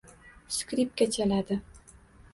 [0.55, 1.59] Skripka chaladi.